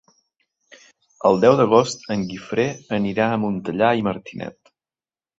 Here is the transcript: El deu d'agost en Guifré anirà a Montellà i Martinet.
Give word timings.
El 1.29 1.35
deu 1.43 1.57
d'agost 1.59 2.07
en 2.15 2.23
Guifré 2.31 2.65
anirà 2.97 3.27
a 3.33 3.35
Montellà 3.43 3.91
i 3.99 4.07
Martinet. 4.09 4.73